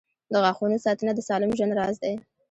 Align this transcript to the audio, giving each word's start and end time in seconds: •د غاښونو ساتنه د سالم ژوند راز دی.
•د 0.31 0.33
غاښونو 0.43 0.77
ساتنه 0.85 1.11
د 1.15 1.19
سالم 1.27 1.51
ژوند 1.57 1.73
راز 1.79 1.95
دی. 2.03 2.13